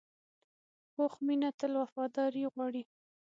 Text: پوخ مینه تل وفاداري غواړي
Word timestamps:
پوخ 0.93 1.13
مینه 1.25 1.49
تل 1.59 1.71
وفاداري 1.81 2.43
غواړي 2.53 2.83